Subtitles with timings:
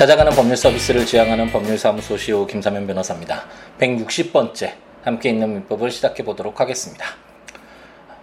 [0.00, 3.44] 찾아가는 법률 서비스를 지향하는 법률사무소 시우 김사면 변호사입니다.
[3.78, 7.04] 160번째 함께 있는 민법을 시작해 보도록 하겠습니다.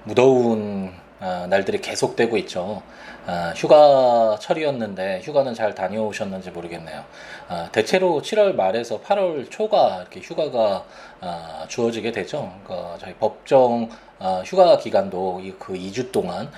[0.04, 2.82] 무더운 어, 날들이 계속되고 있죠.
[3.28, 7.04] 어, 휴가철이었는데 휴가는 잘 다녀오셨는지 모르겠네요.
[7.48, 10.84] 어, 대체로 7월 말에서 8월 초가 이렇게 휴가가
[11.68, 12.54] 주어지게 되죠.
[12.64, 13.88] 그러니까 저희 법정
[14.46, 16.50] 휴가 기간도 그 2주 동안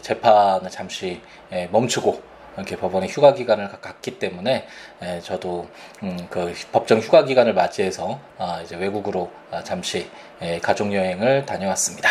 [0.00, 1.20] 재판을 잠시
[1.52, 4.66] 예, 멈추고 이렇게 법원의 휴가 기간을 갖기 때문에
[5.00, 5.68] 에, 저도
[6.02, 10.08] 음, 그 법정 휴가 기간을 맞이해서 아, 이제 외국으로 아, 잠시
[10.40, 12.10] 에, 가족 여행을 다녀왔습니다.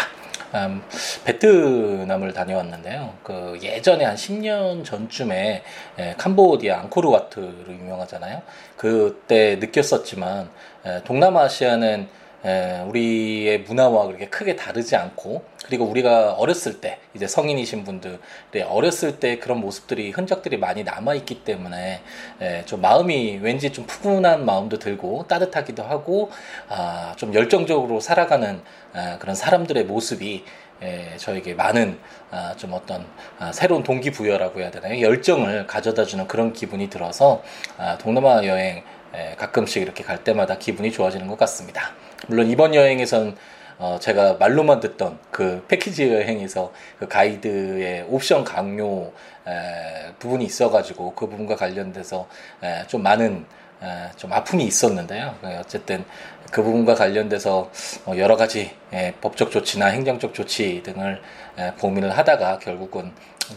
[0.54, 0.84] 음,
[1.24, 3.14] 베트남을 다녀왔는데요.
[3.24, 5.64] 그 예전에 한 10년 전쯤에
[5.98, 8.42] 에, 캄보디아 앙코르와트로 유명하잖아요.
[8.76, 10.50] 그때 느꼈었지만
[10.86, 17.84] 에, 동남아시아는 에, 우리의 문화와 그렇게 크게 다르지 않고 그리고 우리가 어렸을 때 이제 성인이신
[17.84, 22.02] 분들의 어렸을 때 그런 모습들이 흔적들이 많이 남아 있기 때문에
[22.42, 26.32] 에, 좀 마음이 왠지 좀 푸근한 마음도 들고 따뜻하기도 하고
[26.68, 28.62] 아, 좀 열정적으로 살아가는
[28.94, 30.44] 아, 그런 사람들의 모습이
[30.82, 32.00] 에, 저에게 많은
[32.32, 33.06] 아, 좀 어떤
[33.38, 37.44] 아, 새로운 동기부여라고 해야 되나요 열정을 가져다주는 그런 기분이 들어서
[37.78, 41.92] 아, 동남아 여행 에, 가끔씩 이렇게 갈 때마다 기분이 좋아지는 것 같습니다.
[42.28, 43.36] 물론 이번 여행에선
[43.80, 49.12] 어, 제가 말로만 듣던 그 패키지 여행에서 그 가이드의 옵션 강요
[49.48, 52.28] 에, 부분이 있어가지고 그 부분과 관련돼서
[52.62, 53.44] 에, 좀 많은
[53.82, 55.34] 에, 좀 아픔이 있었는데요.
[55.42, 56.06] 네, 어쨌든
[56.52, 57.72] 그 부분과 관련돼서
[58.06, 61.20] 어, 여러 가지 에, 법적 조치나 행정적 조치 등을
[61.58, 63.12] 에, 고민을 하다가 결국은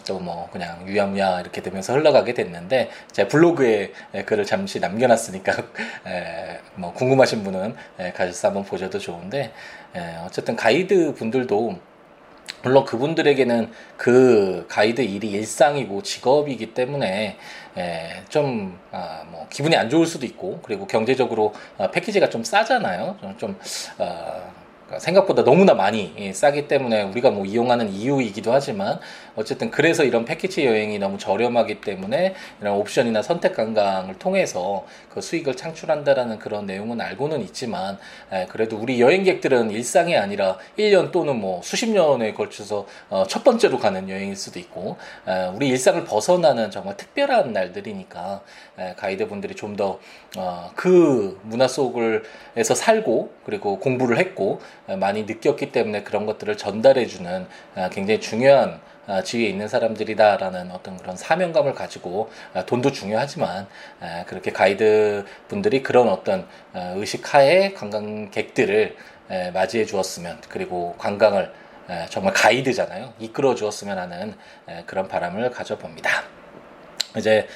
[0.06, 3.92] 또뭐 그냥 유야무야 이렇게 되면서 흘러가게 됐는데 제 블로그에
[4.26, 5.52] 글을 잠시 남겨놨으니까
[6.06, 9.52] 에, 뭐 궁금하신 분은 에, 가셔서 한번 보셔도 좋은데
[9.94, 11.78] 에, 어쨌든 가이드 분들도
[12.62, 17.36] 물론 그분들에게는 그 가이드 일이 일상이고 직업이기 때문에
[17.76, 23.18] 에, 좀, 아, 뭐, 기분이 안 좋을 수도 있고, 그리고 경제적으로 아, 패키지가 좀 싸잖아요.
[23.20, 23.58] 좀, 좀
[23.98, 24.40] 아,
[24.84, 29.00] 그러니까 생각보다 너무나 많이 예, 싸기 때문에 우리가 뭐 이용하는 이유이기도 하지만
[29.36, 35.56] 어쨌든 그래서 이런 패키지 여행이 너무 저렴하기 때문에 이런 옵션이나 선택 관광을 통해서 그 수익을
[35.56, 37.98] 창출한다라는 그런 내용은 알고는 있지만
[38.48, 44.08] 그래도 우리 여행객들은 일상이 아니라 1년 또는 뭐 수십 년에 걸쳐서 어, 첫 번째로 가는
[44.08, 44.96] 여행일 수도 있고
[45.54, 48.42] 우리 일상을 벗어나는 정말 특별한 날들이니까
[48.96, 49.98] 가이드 분들이 좀 더그
[50.36, 54.60] 어, 문화 속을에서 살고 그리고 공부를 했고
[54.98, 57.46] 많이 느꼈기 때문에 그런 것들을 전달해주는
[57.76, 58.93] 아, 굉장히 중요한 아,
[59.24, 63.66] 지위에 있는 사람들이다라는 어떤 그런 사명감을 가지고 아, 돈도 중요하지만
[64.26, 68.96] 그렇게 가이드 분들이 그런 어떤 의식하에 관광객들을
[69.52, 71.52] 맞이해 주었으면 그리고 관광을
[72.10, 74.34] 정말 가이드잖아요 이끌어 주었으면 하는
[74.86, 76.10] 그런 바람을 가져봅니다.
[77.16, 77.46] 이제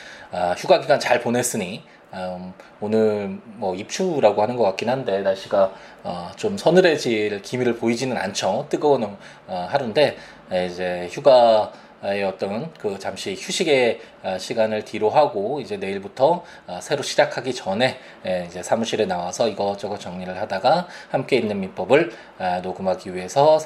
[0.59, 1.83] 휴가 기간 잘 보냈으니
[2.15, 5.73] 음, 오늘 뭐 입추라고 하는 것 같긴 한데 날씨가
[6.05, 8.67] 어, 좀 서늘해질 기미를 보이지는 않죠.
[8.69, 10.17] 뜨거운 어, 하루인데
[10.51, 17.03] 이제 휴가 의 어떤 그 잠시 휴식의 어, 시간을 뒤로 하고 이제 내일부터 어, 새로
[17.03, 17.99] 시작하기 전에
[18.47, 23.59] 이제 사무실에 나와서 이것저것 정리를 하다가 함께 있는 민법을 어, 녹음하기 위해서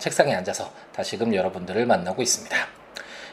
[0.00, 2.77] 책상에 앉아서 다시금 여러분들을 만나고 있습니다.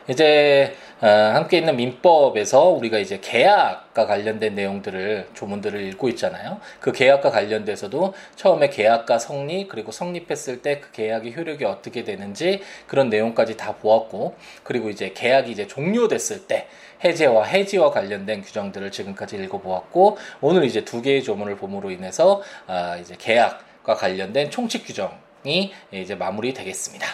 [0.07, 6.59] 이제 어, 함께 있는 민법에서 우리가 이제 계약과 관련된 내용들을 조문들을 읽고 있잖아요.
[6.79, 13.09] 그 계약과 관련돼서도 처음에 계약과 성립 그리고 성립했을 때 그 계약의 효력이 어떻게 되는지 그런
[13.09, 16.67] 내용까지 다 보았고 그리고 이제 계약이 이제 종료됐을 때
[17.03, 23.15] 해제와 해지와 관련된 규정들을 지금까지 읽어보았고 오늘 이제 두 개의 조문을 봄으로 인해서 아, 이제
[23.17, 27.07] 계약과 관련된 총칙 규정이 이제 마무리되겠습니다.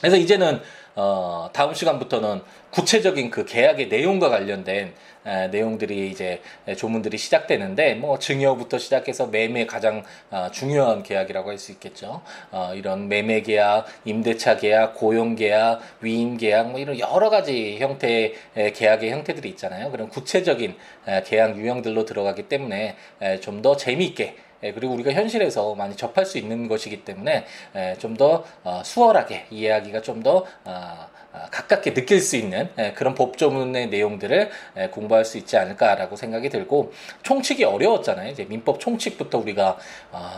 [0.00, 0.60] 그래서 이제는
[0.96, 2.40] 어, 다음 시간부터는
[2.70, 4.94] 구체적인 그 계약의 내용과 관련된
[5.26, 6.40] 에, 내용들이 이제
[6.76, 12.22] 조문들이 시작되는데 뭐 증여부터 시작해서 매매 가장 어, 중요한 계약이라고 할 수 있겠죠.
[12.50, 18.34] 어, 이런 매매 계약, 임대차 계약, 고용 계약, 위임 계약 뭐 이런 여러 가지 형태의
[18.74, 19.90] 계약의 형태들이 있잖아요.
[19.90, 20.74] 그런 구체적인
[21.08, 22.96] 에, 계약 유형들로 들어가기 때문에
[23.40, 27.44] 좀 더 재미있게 예, 그리고 우리가 현실에서 많이 접할 수 있는 것이기 때문에
[27.74, 33.88] 예, 좀더 어, 수월하게 이해하기가 좀더 어, 어, 가깝게 느낄 수 있는 예, 그런 법조문의
[33.88, 34.50] 내용들을
[34.90, 36.92] 공부할 수 있지 않을까라고 생각이 들고
[37.22, 38.30] 총칙이 어려웠잖아요.
[38.30, 39.76] 이제 민법 총칙부터 우리가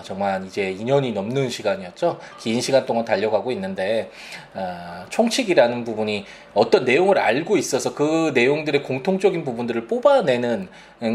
[0.02, 2.18] 정말 이제 2년이 넘는 시간이었죠.
[2.40, 4.10] 긴 시간 동안 달려가고 있는데
[5.10, 6.24] 총칙이라는 부분이
[6.54, 10.68] 어떤 내용을 알고 있어서 그 내용들의 공통적인 부분들을 뽑아내는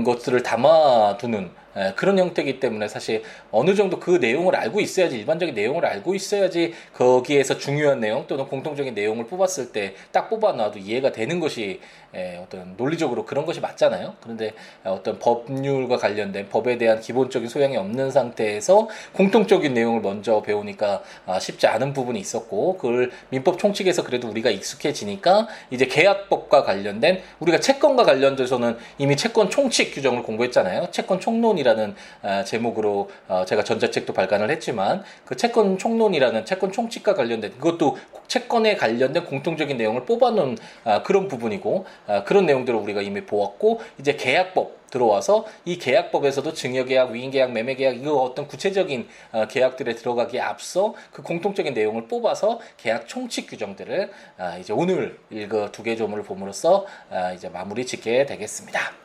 [0.05, 1.62] 것들을 담아두는 에,
[1.95, 7.57] 그런 형태이기 때문에 사실 어느 정도 그 내용을 알고 있어야지 일반적인 내용을 알고 있어야지 거기에서
[7.57, 11.79] 중요한 내용 또는 공통적인 내용을 뽑았을 때 딱 뽑아놔도 이해가 되는 것이
[12.15, 14.13] 에, 어떤 논리적으로 그런 것이 맞잖아요.
[14.21, 14.53] 그런데
[14.83, 21.65] 어떤 법률과 관련된 법에 대한 기본적인 소양이 없는 상태에서 공통적인 내용을 먼저 배우니까 아, 쉽지
[21.65, 28.77] 않은 부분이 있었고 그걸 민법 총칙에서 그래도 우리가 익숙해지니까 이제 계약법과 관련된 우리가 채권과 관련돼서는
[28.99, 30.89] 이미 채권 총칙 규정을 공부했잖아요.
[30.91, 37.13] 채권 총론이 라는 아, 제목으로 어, 제가 전자책도 발간을 했지만 그 채권 총론이라는 채권 총칙과
[37.15, 43.25] 관련된 그것도 채권에 관련된 공통적인 내용을 뽑아놓은 아, 그런 부분이고 아, 그런 내용들을 우리가 이미
[43.25, 50.39] 보았고 이제 계약법 들어와서 이 계약법에서도 증여계약, 위임계약, 매매계약 이거 어떤 구체적인 어, 계약들에 들어가기에
[50.39, 56.23] 앞서 그 공통적인 내용을 뽑아서 계약 총칙 규정들을 아, 이제 오늘 읽어 두 개 조문을
[56.23, 59.02] 봄으로써 아, 이제 마무리 짓게 되겠습니다.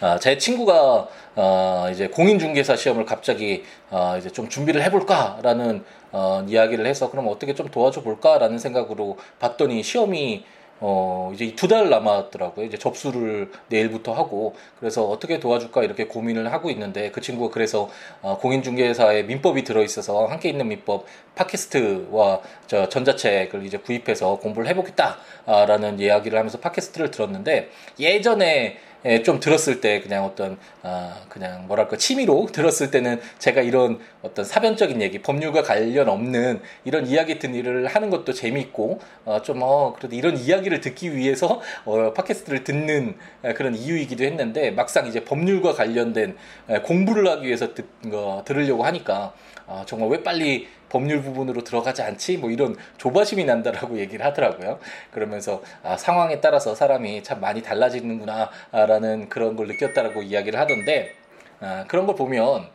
[0.00, 6.86] 어, 제 친구가 어, 이제 공인중개사 시험을 갑자기 어, 이제 좀 준비를 해볼까라는 어, 이야기를
[6.86, 10.44] 해서 그럼 어떻게 좀 도와줘 볼까라는 생각으로 봤더니 시험이
[10.78, 12.66] 어, 이제 두 달 남았더라고요.
[12.66, 17.88] 이제 접수를 내일부터 하고, 그래서 어떻게 도와줄까 이렇게 고민을 하고 있는데, 그 친구가 그래서,
[18.20, 26.38] 어, 공인중개사에 민법이 들어있어서 함께 있는 민법 팟캐스트와 저 전자책을 이제 구입해서 공부를 해보겠다라는 이야기를
[26.38, 28.78] 하면서 팟캐스트를 들었는데, 예전에 예,
[29.24, 35.00] 좀 들었을 때 그냥 어떤 아 그냥 뭐랄까 취미로 들었을 때는 제가 이런 어떤 사변적인
[35.02, 40.36] 얘기 법률과 관련 없는 이런 이야기 듣는 일을 하는 것도 재미있고 어, 좀어 그래도 이런
[40.36, 43.16] 이야기를 듣기 위해서 어, 팟캐스트를 듣는
[43.54, 46.36] 그런 이유이기도 했는데 막상 이제 법률과 관련된
[46.84, 49.34] 공부를 하기 위해서 듣, 거, 들으려고 하니까
[49.66, 52.38] 아, 정말 왜 빨리 법률 부분으로 들어가지 않지?
[52.38, 54.78] 뭐 이런 조바심이 난다라고 얘기를 하더라고요.
[55.10, 61.14] 그러면서 아, 상황에 따라서 사람이 참 많이 달라지는구나라는 그런 걸 느꼈다라고 이야기를 하던데
[61.60, 62.68] 아, 그런 걸 보면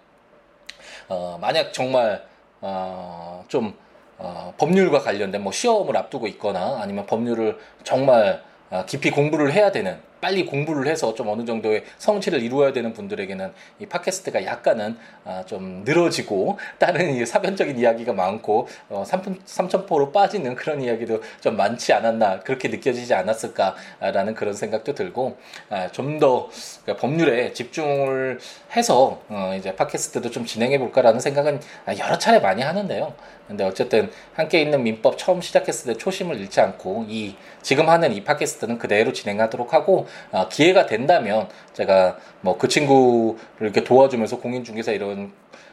[1.07, 2.23] 어, 만약 정말
[2.61, 3.73] 어, 좀
[4.17, 9.99] 어, 법률과 관련된 뭐 시험을 앞두고 있거나 아니면 법률을 정말 어, 깊이 공부를 해야 되는
[10.21, 15.83] 빨리 공부를 해서 좀 어느 정도의 성취를 이루어야 되는 분들에게는 이 팟캐스트가 약간은 아, 좀
[15.83, 19.03] 늘어지고 다른 이 사변적인 이야기가 많고 어,
[19.45, 25.38] 삼천포로 빠지는 그런 이야기도 좀 많지 않았나 그렇게 느껴지지 않았을까라는 그런 생각도 들고
[25.69, 26.50] 아, 좀더
[26.83, 28.39] 그러니까 법률에 집중을
[28.75, 31.59] 해서 어, 이제 팟캐스트도 좀 진행해 볼까라는 생각은
[32.00, 33.13] 여러 차례 많이 하는데요.
[33.47, 38.23] 근데 어쨌든 함께 있는 민법 처음 시작했을 때 초심을 잃지 않고 이 지금 하는 이
[38.23, 45.31] 팟캐스트는 그대로 진행하도록 하고 어, 기회가 된다면 제가 뭐 그 친구를 이렇게 도와주면서 공인중개사 이런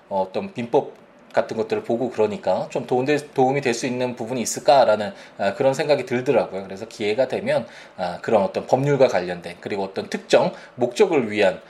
[0.09, 0.93] 어, 어떤 민법
[1.33, 6.07] 같은 것들을 보고 그러니까 좀 도움될, 도움이 될 수 있는 부분이 있을까라는 아, 그런 생각이
[6.07, 6.65] 들더라고요.
[6.65, 7.67] 그래서 기회가 되면
[7.99, 11.61] 아, 그런 어떤 법률과 관련된 그리고 어떤 특정 목적을 위한 아,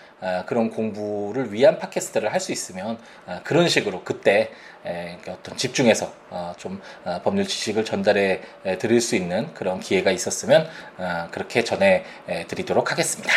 [0.47, 4.51] 그런 공부를 위한 팟캐스트를 할 수 있으면 아, 그런 식으로 그때
[4.87, 10.11] 에, 어떤 집중해서 어, 좀 어, 법률 지식을 전달해 에, 드릴 수 있는 그런 기회가
[10.11, 10.69] 있었으면
[10.99, 13.33] 어, 그렇게 전해 에, 드리도록 하겠습니다.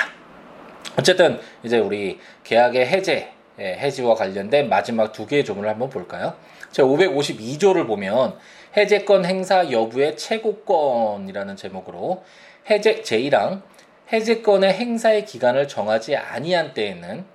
[0.97, 6.35] 어쨌든 이제 우리 계약의 해제 예, 해지와 관련된 마지막 두 개의 조문을 한번 볼까요?
[6.71, 8.37] 자, 552조를 보면
[8.77, 12.23] 해제권 행사 여부의 최고권이라는 제목으로
[12.69, 13.61] 해제 제1항
[14.11, 17.25] 해제권의 행사의 기간을 정하지 아니한 때에는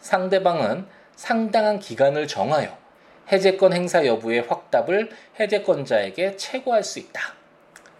[0.00, 0.86] 상대방은
[1.16, 2.76] 상당한 기간을 정하여
[3.30, 7.34] 해제권 행사 여부의 확답을 해제권자에게 채고할 수 있다.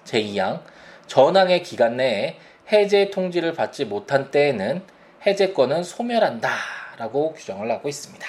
[0.05, 0.61] 제2항
[1.07, 2.37] 전항의 기간 내에
[2.71, 4.83] 해제 통지를 받지 못한 때에는
[5.27, 6.51] 해제권은 소멸한다.
[6.99, 8.27] 라고 규정을 하고 있습니다.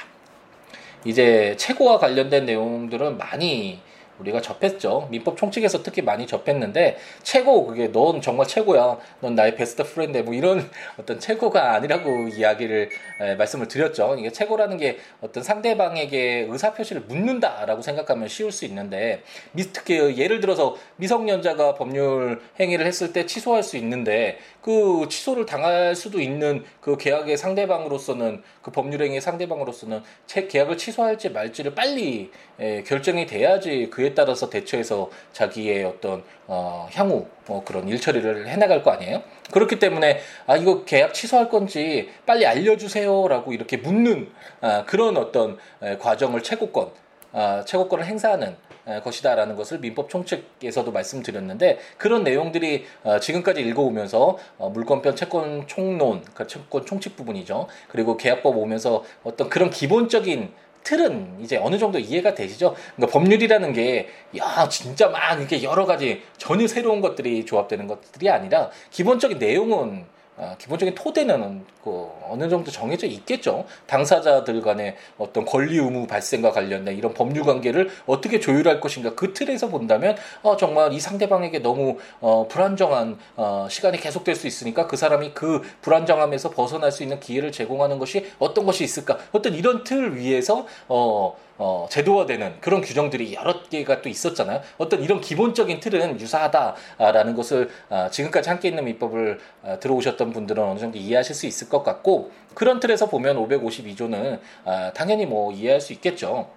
[1.05, 3.81] 이제 최고와 관련된 내용들은 많이
[4.19, 5.07] 우리가 접했죠.
[5.11, 8.97] 민법 총칙에서 특히 많이 접했는데 최고 그게 넌 정말 최고야.
[9.21, 12.89] 넌 나의 best friend 뭐 이런 어떤 최고가 아니라고 이야기를
[13.21, 14.15] 에, 말씀을 드렸죠.
[14.19, 20.39] 이게 최고라는 게 어떤 상대방에게 의사 표시를 묻는다라고 생각하면 쉬울 수 있는데 미, 특히 예를
[20.39, 26.97] 들어서 미성년자가 법률 행위를 했을 때 취소할 수 있는데 그 취소를 당할 수도 있는 그
[26.97, 34.13] 계약의 상대방으로서는 그 법률 행위 상대방으로서는 제 계약을 취소할지 말지를 빨리 에, 결정이 돼야지 그에
[34.13, 39.21] 따라서 대처해서 자기의 어떤 어, 향후 뭐 그런 일 처리를 해나갈 거 아니에요?
[39.51, 44.29] 그렇기 때문에 아 이거 계약 취소할 건지 빨리 알려주세요라고 이렇게 묻는
[44.61, 46.91] 아, 그런 어떤 에, 과정을 최고권
[47.33, 48.55] 아, 최고권을 행사하는
[49.03, 56.45] 것이다라는 것을 민법 총칙에서도 말씀드렸는데 그런 내용들이 어, 지금까지 읽어오면서 어, 물권편 채권 총론, 그
[56.47, 57.67] 채권 총칙 부분이죠.
[57.87, 60.51] 그리고 계약법 오면서 어떤 그런 기본적인
[60.83, 62.75] 틀은 이제 어느 정도 이해가 되시죠?
[62.95, 68.69] 그러니까 법률이라는 게, 야, 진짜 막 이렇게 여러 가지 전혀 새로운 것들이 조합되는 것들이 아니라
[68.91, 70.22] 기본적인 내용은 아,
[70.57, 73.65] 기본적인 토대는 그 어느 정도 정해져 있겠죠.
[73.87, 79.67] 당사자들 간의 어떤 권리 의무 발생과 관련된 이런 법률 관계를 어떻게 조율할 것인가 그 틀에서
[79.67, 85.31] 본다면 어, 정말 이 상대방에게 너무 어, 불안정한 어, 시간이 계속될 수 있으니까 그 사람이
[85.33, 89.17] 그 불안정함에서 벗어날 수 있는 기회를 제공하는 것이 어떤 것이 있을까?
[89.31, 94.61] 어떤 이런 틀 위에서 어, 어, 제도화되는 그런 규정들이 여러 개가 또 있었잖아요.
[94.77, 100.79] 어떤 이런 기본적인 틀은 유사하다라는 것을 어, 지금까지 함께 있는 민법을 어, 들어오셨던 분들은 어느
[100.79, 105.93] 정도 이해하실 수 있을 것 같고 그런 틀에서 보면 552조는 어, 당연히 뭐 이해할 수
[105.93, 106.49] 있겠죠.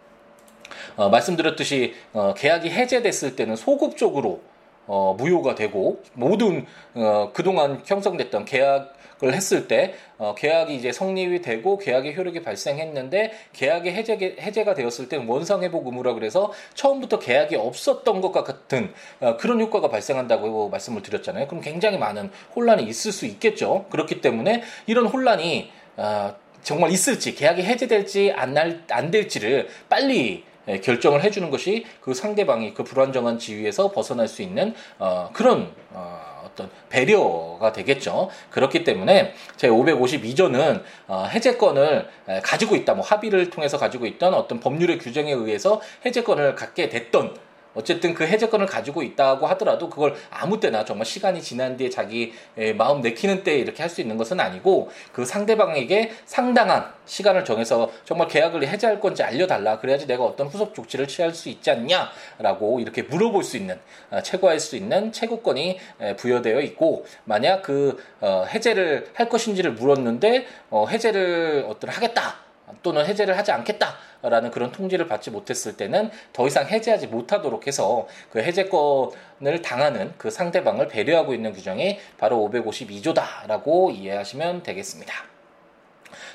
[0.96, 4.40] 어, 말씀드렸듯이 어, 계약이 해제됐을 때는 소급 적으로
[4.86, 11.40] 어, 무효가 되고 모든 어, 그동안 형성됐던 계약 을 했을 때 어, 계약이 이제 성립이
[11.40, 17.56] 되고 계약의 효력이 발생했는데 계약이 해제 해제가 되었을 때는 원상 회복 의무라 그래서 처음부터 계약이
[17.56, 21.46] 없었던 것과 같은 어, 그런 효과가 발생한다고 말씀을 드렸잖아요.
[21.46, 23.86] 그럼 굉장히 많은 혼란이 있을 수 있겠죠.
[23.88, 28.54] 그렇기 때문에 이런 혼란이 어, 정말 있을지 계약이 해제될지 안,
[28.90, 34.74] 안 될지를 빨리 예, 결정을 해주는 것이 그 상대방이 그 불안정한 지위에서 벗어날 수 있는
[34.98, 38.30] 어, 그런 어, 어떤 배려가 되겠죠.
[38.50, 42.08] 그렇기 때문에 제 552조는 어, 해제권을
[42.42, 47.45] 가지고 있다, 뭐 합의를 통해서 가지고 있던 어떤 법률의 규정에 의해서 해제권을 갖게 됐던
[47.76, 52.32] 어쨌든 그 해제권을 가지고 있다고 하더라도 그걸 아무 때나 정말 시간이 지난 뒤에 자기
[52.76, 58.28] 마음 내키는 때 이렇게 할 수 있는 것은 아니고 그 상대방에게 상당한 시간을 정해서 정말
[58.28, 59.78] 계약을 해제할 건지 알려달라.
[59.78, 63.80] 그래야지 내가 어떤 후속 조치를 취할 수 있지 않냐라고 이렇게 물어볼 수 있는
[64.10, 65.78] 아, 최고할 수 있는 최고권이
[66.18, 72.45] 부여되어 있고 만약 그 어, 해제를 할 것인지를 물었는데 어, 해제를 어떤 하겠다.
[72.82, 78.40] 또는 해제를 하지 않겠다라는 그런 통지를 받지 못했을 때는 더 이상 해제하지 못하도록 해서 그
[78.40, 85.14] 해제권을 당하는 그 상대방을 배려하고 있는 규정이 바로 552조다라고 이해하시면 되겠습니다.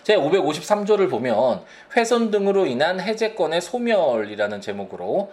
[0.04, 1.64] 제 553조를 보면
[1.96, 5.32] 훼손 등으로 인한 해제권의 소멸이라는 제목으로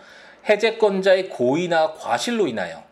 [0.49, 2.83] 해제권자의 고의나 과실로 인하여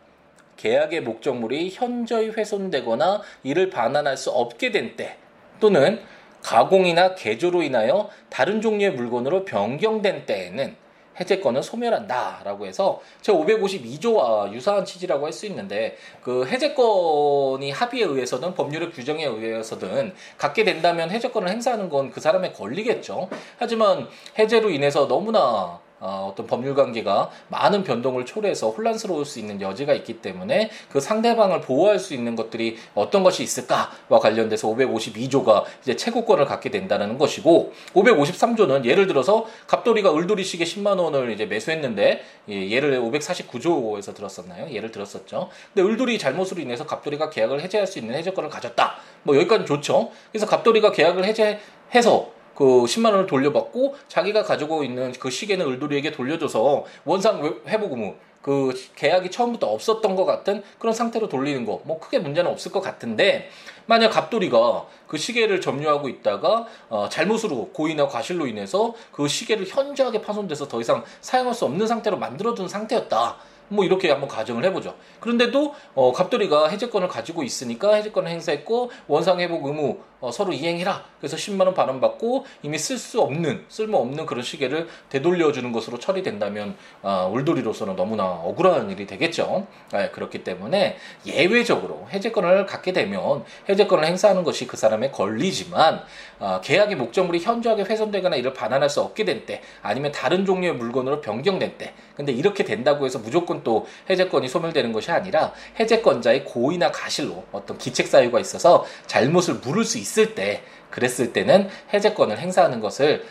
[0.57, 5.17] 계약의 목적물이 현저히 훼손되거나 이를 반환할 수 없게 된 때
[5.61, 6.01] 또는
[6.47, 10.77] 가공이나 개조로 인하여 다른 종류의 물건으로 변경된 때에는
[11.19, 18.93] 해제권은 소멸한다라고 해서 제 552조와 유사한 취지라고 할 수 있는데 그 해제권이 합의에 의해서든 법률의
[18.93, 23.29] 규정에 의해서든 갖게 된다면 해제권을 행사하는 건 그 사람의 권리겠죠.
[23.59, 24.07] 하지만
[24.39, 30.21] 해제로 인해서 너무나 어, 어떤 법률 관계가 많은 변동을 초래해서 혼란스러울 수 있는 여지가 있기
[30.23, 36.71] 때문에 그 상대방을 보호할 수 있는 것들이 어떤 것이 있을까와 관련돼서 552조가 이제 최고권을 갖게
[36.71, 44.15] 된다는 것이고 553조는 예를 들어서 갑돌이가 을돌이 시계 10만 원을 이제 매수했는데 예, 예를 549조에서
[44.15, 44.71] 들었었나요?
[44.71, 45.49] 예를 들었었죠.
[45.75, 48.95] 근데 을돌이 잘못으로 인해서 갑돌이가 계약을 해제할 수 있는 해제권을 가졌다.
[49.25, 50.13] 뭐 여기까지 좋죠.
[50.31, 56.85] 그래서 갑돌이가 계약을 해제해서 그 10만 원을 돌려받고 자기가 가지고 있는 그 시계는 을돌이에게 돌려줘서
[57.05, 62.19] 원상 회복 의무 그 계약이 처음부터 없었던 것 같은 그런 상태로 돌리는 거 뭐 크게
[62.19, 63.51] 문제는 없을 것 같은데
[63.87, 70.67] 만약 갑돌이가 그 시계를 점유하고 있다가 어, 잘못으로 고의나 과실로 인해서 그 시계를 현저하게 파손돼서
[70.69, 73.37] 더 이상 사용할 수 없는 상태로 만들어둔 상태였다.
[73.69, 74.95] 뭐 이렇게 한번 가정을 해보죠.
[75.21, 81.05] 그런데도 어, 갑돌이가 해제권을 가지고 있으니까 해제권을 행사했고 원상 회복 의무 어, 서로 이행해라.
[81.21, 85.73] 그래서 10만 원 반환 받고 이미 쓸 수 없는 쓸모 없는 그런 시계를 되돌려 주는
[85.73, 89.67] 것으로 처리된다면 어, 울돌이로서는 너무나 억울한 일이 되겠죠.
[89.93, 90.97] 네, 그렇기 때문에
[91.27, 96.03] 예외적으로 해제권을 갖게 되면 해제권을 행사하는 것이 그 사람의 권리지만
[96.41, 101.21] 어, 계약의 목적물이 현저하게 훼손되거나 이를 반환할 수 없게 된 때 아니면 다른 종류의 물건으로
[101.21, 107.45] 변경된 때 근데 이렇게 된다고 해서 무조건 또 해제권이 소멸되는 것이 아니라 해제권자의 고의나 가실로
[107.53, 113.25] 어떤 기책 사유가 있어서 잘못을 물을 수 있을 때 그랬을 때는 해제권을 행사하는 것을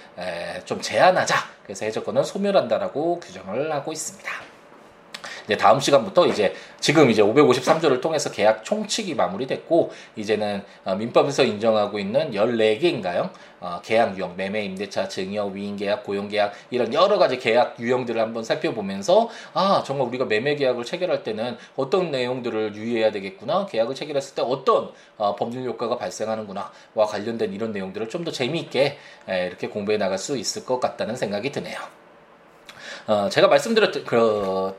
[0.65, 1.35] 좀 제한하자.
[1.63, 4.54] 그래서 해제권을 소멸한다라고 규정을 하고 있습니다.
[5.45, 11.97] 이제 다음 시간부터 이제 지금 이제 553조를 통해서 계약 총칙이 마무리됐고 이제는 어, 민법에서 인정하고
[11.99, 13.29] 있는 14개인가요?
[13.61, 18.19] 어, 계약 유형, 매매, 임대차, 증여, 위임 계약, 고용 계약 이런 여러 가지 계약 유형들을
[18.21, 24.35] 한번 살펴보면서 아 정말 우리가 매매 계약을 체결할 때는 어떤 내용들을 유의해야 되겠구나 계약을 체결했을
[24.35, 28.97] 때 어떤 어, 법률 효과가 발생하는구나와 관련된 이런 내용들을 좀 더 재미있게
[29.29, 31.77] 에, 이렇게 공부해 나갈 수 있을 것 같다는 생각이 드네요.
[33.07, 34.73] 어, 제가 말씀드렸 그,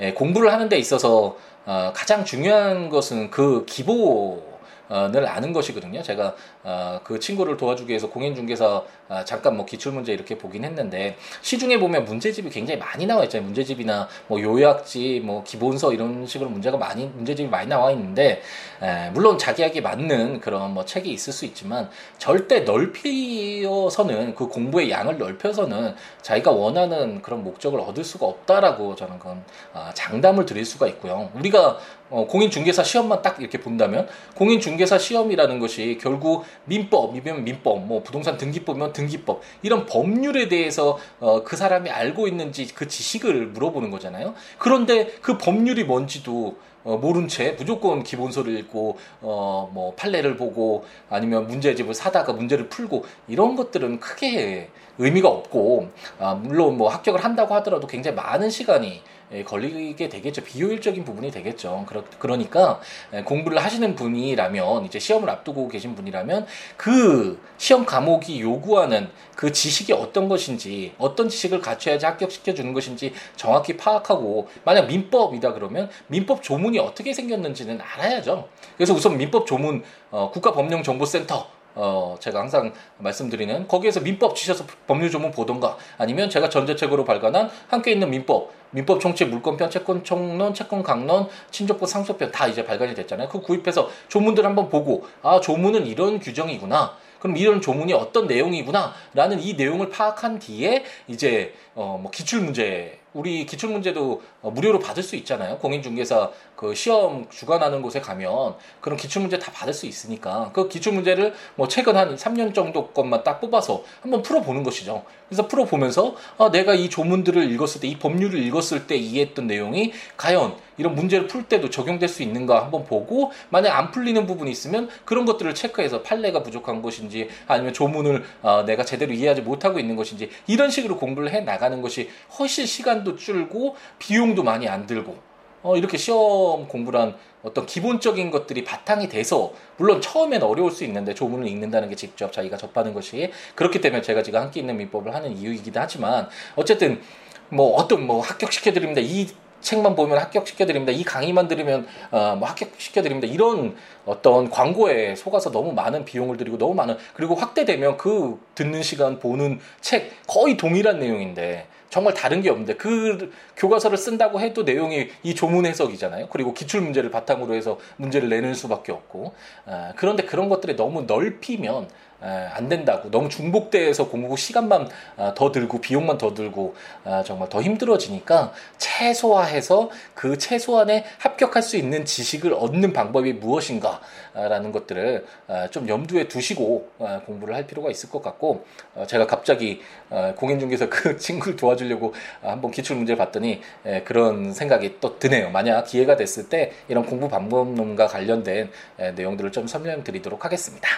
[0.00, 4.42] 예, 공부를 하는 데 있어서 어, 가장 중요한 것은 그 기본
[4.90, 6.02] 아는 것이거든요.
[6.02, 11.78] 제가 어, 그 친구를 도와주기 위해서 공인중개사 어, 잠깐 뭐 기출문제 이렇게 보긴 했는데 시중에
[11.78, 13.46] 보면 문제집이 굉장히 많이 나와 있잖아요.
[13.46, 18.42] 문제집이나 뭐 요약지, 뭐 기본서 이런 식으로 문제가 많이 문제집이 많이 나와 있는데
[18.82, 25.18] 에, 물론 자기에게 맞는 그런 뭐 책이 있을 수 있지만 절대 넓히어서는 그 공부의 양을
[25.18, 31.30] 넓혀서는 자기가 원하는 그런 목적을 얻을 수가 없다라고 저는 그건 아, 장담을 드릴 수가 있고요.
[31.34, 31.78] 우리가
[32.10, 38.92] 어, 공인중개사 시험만 딱 이렇게 본다면 공인중개사 시험이라는 것이 결국 민법이면 민법, 뭐 부동산 등기법이면
[38.92, 44.34] 등기법 이런 법률에 대해서 어, 그 사람이 알고 있는지 그 지식을 물어보는 거잖아요.
[44.58, 51.46] 그런데 그 법률이 뭔지도 어, 모른 채 무조건 기본서를 읽고 어, 뭐 판례를 보고 아니면
[51.46, 57.86] 문제집을 사다가 문제를 풀고 이런 것들은 크게 의미가 없고 아, 물론 뭐 합격을 한다고 하더라도
[57.86, 60.42] 굉장히 많은 시간이 예, 걸리게 되겠죠.
[60.42, 61.84] 비효율적인 부분이 되겠죠.
[61.86, 62.80] 그러, 그러니까
[63.12, 66.46] 예, 공부를 하시는 분이라면 이제 시험을 앞두고 계신 분이라면
[66.76, 73.76] 그 시험 과목이 요구하는 그 지식이 어떤 것인지 어떤 지식을 갖춰야지 합격시켜 주는 것인지 정확히
[73.76, 78.48] 파악하고 만약 민법이다 그러면 민법 조문 이 어떻게 생겼는지는 알아야죠.
[78.76, 85.30] 그래서 우선 민법 조문 어, 국가법령정보센터 어, 제가 항상 말씀드리는 거기에서 민법 치셔서 법률 조문
[85.30, 91.28] 보던가 아니면 제가 전자책으로 발간한 함께 있는 민법, 민법 총칙, 물권편, 채권 총론, 채권 강론,
[91.50, 93.28] 친족권, 상속편 다 이제 발간이 됐잖아요.
[93.28, 96.96] 그 구입해서 조문들 한번 보고 아 조문은 이런 규정이구나.
[97.20, 103.44] 그럼 이런 조문이 어떤 내용이구나라는 이 내용을 파악한 뒤에 이제 어 뭐 기출 문제 우리
[103.44, 105.58] 기출 문제도 어, 무료로 받을 수 있잖아요.
[105.58, 110.94] 공인중개사 그 시험 주관하는 곳에 가면 그런 기출 문제 다 받을 수 있으니까 그 기출
[110.94, 115.04] 문제를 뭐 최근 한 3년 정도 것만 딱 뽑아서 한번 풀어 보는 것이죠.
[115.28, 119.92] 그래서 풀어 보면서 아, 내가 이 조문들을 읽었을 때 이 법률을 읽었을 때 이해했던 내용이
[120.16, 124.88] 과연 이런 문제를 풀 때도 적용될 수 있는가 한번 보고 만약 안 풀리는 부분이 있으면
[125.04, 130.30] 그런 것들을 체크해서 판례가 부족한 것인지 아니면 조문을 어, 내가 제대로 이해하지 못하고 있는 것인지
[130.46, 135.16] 이런 식으로 공부를 해 나가는 것이 훨씬 시간 도 줄고 비용도 많이 안 들고
[135.62, 141.46] 어, 이렇게 시험 공부란 어떤 기본적인 것들이 바탕이 돼서 물론 처음엔 어려울 수 있는데 조문을
[141.48, 145.80] 읽는다는 게 직접 자기가 접하는 것이 그렇기 때문에 제가 지금 함께 있는 민법을 하는 이유이기도
[145.80, 147.00] 하지만 어쨌든
[147.48, 149.00] 뭐 어떤 뭐 합격시켜 드립니다.
[149.02, 149.26] 이
[149.60, 150.92] 책만 보면 합격시켜 드립니다.
[150.92, 153.30] 이 강의만 들으면 어, 뭐 합격시켜 드립니다.
[153.30, 159.18] 이런 어떤 광고에 속아서 너무 많은 비용을 들이고 너무 많은 그리고 확대되면 그 듣는 시간
[159.18, 165.34] 보는 책 거의 동일한 내용인데 정말 다른 게 없는데 그 교과서를 쓴다고 해도 내용이 이
[165.34, 166.28] 조문 해석이잖아요.
[166.28, 169.34] 그리고 기출 문제를 바탕으로 해서 문제를 내는 수밖에 없고
[169.66, 171.88] 아, 그런데 그런 것들이 너무 넓히면
[172.20, 177.62] 안 된다고 너무 중복돼서 공부 시간만 아, 더 들고 비용만 더 들고 아, 정말 더
[177.62, 186.28] 힘들어지니까 최소화해서 그 최소한에 합격할 수 있는 지식을 얻는 방법이 무엇인가라는 것들을 아, 좀 염두에
[186.28, 186.90] 두시고
[187.26, 189.80] 공부를 할 필요가 있을 것 같고 어, 제가 갑자기
[190.10, 193.60] 어, 공인중개사 그 친구를 도와주려고 한번 기출 문제를 봤더니
[194.04, 195.50] 그런 생각이 또 드네요.
[195.50, 198.70] 만약 기회가 됐을 때 이런 공부 방법론과 관련된
[199.14, 200.88] 내용들을 좀 설명드리도록 하겠습니다.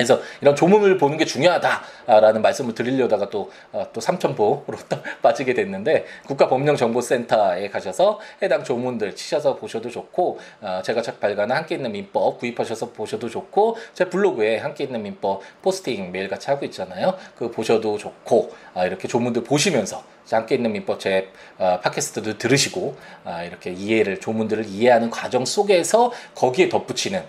[0.00, 4.64] 그래서 이런 조문을 보는 게 중요하다라는 말씀을 드리려다가 또, 어, 또 삼천포로
[5.20, 11.92] 빠지게 됐는데 국가법령정보센터에 가셔서 해당 조문들 치셔서 보셔도 좋고 어, 제가 책 발간한 함께 있는
[11.92, 17.14] 민법 구입하셔서 보셔도 좋고 제 블로그에 함께 있는 민법 포스팅 매일같이 하고 있잖아요.
[17.36, 23.42] 그 보셔도 좋고 아, 이렇게 조문들 보시면서 함께 있는 민법 제 어, 팟캐스트도 들으시고 아,
[23.42, 27.24] 이렇게 이해를 조문들을 이해하는 과정 속에서 거기에 덧붙이는 에,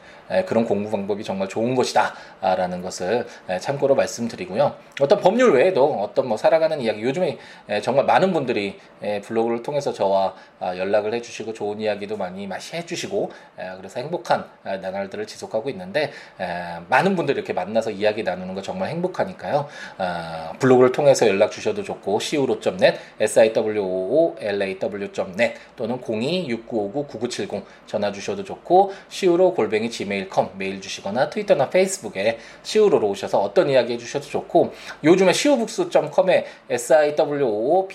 [0.46, 4.76] 그런 공부 방법이 정말 좋은 것이다라는 아, 것을 에, 참고로 말씀드리고요.
[5.02, 9.92] 어떤 법률 외에도 어떤 뭐 살아가는 이야기 요즘에 에, 정말 많은 분들이 에, 블로그를 통해서
[9.92, 15.70] 저와 아, 연락을 해주시고 좋은 이야기도 많이 많이 해주시고 에, 그래서 행복한 아, 나날들을 지속하고
[15.72, 19.68] 있는데 에, 많은 분들이 이렇게 만나서 이야기 나누는 거 정말 행복하니까요.
[19.98, 29.90] 아, 블로그를 통해서 연락 주셔도 좋고 siwo.net, siwoolaw.net 또는 026959-9970 전화 주셔도 좋고 siwo 골뱅이
[30.30, 37.92] gmail.com 메일 주시거나 트위터나 페이스북에 siwo로 오셔서 어떤 이야기 해주셔도 좋고 요즘에 siwobooks.com에 siwobook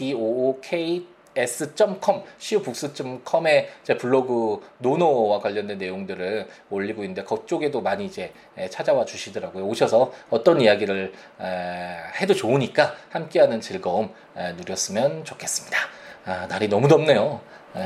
[1.39, 8.33] s.com, 시우북스.com에 제 블로그 노노와 관련된 내용들을 올리고 있는데 그쪽에도 많이 이제
[8.71, 9.67] 찾아와 주시더라고요.
[9.67, 11.13] 오셔서 어떤 이야기를
[12.23, 14.09] 해도 좋으니까 함께하는 즐거움
[14.57, 15.77] 누렸으면 좋겠습니다.
[16.25, 17.43] 아, 날이 너무 덥네요.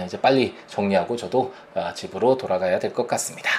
[0.07, 3.51] 이제 빨리 정리하고 저도 아, 집으로 돌아가야 될 것 같습니다.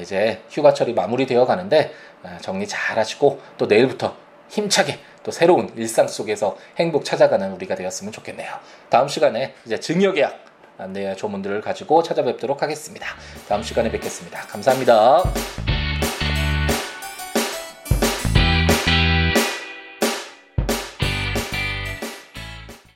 [0.00, 1.92] 이제 휴가철이 마무리되어 가는데
[2.40, 4.14] 정리 잘 하시고 또 내일부터
[4.48, 8.52] 힘차게 또 새로운 일상 속에서 행복 찾아가는 우리가 되었으면 좋겠네요.
[8.90, 10.44] 다음 시간에 이제 증여계약
[10.78, 13.06] 안내 조문들을 가지고 찾아뵙도록 하겠습니다.
[13.48, 14.40] 다음 시간에 뵙겠습니다.
[14.42, 15.22] 감사합니다.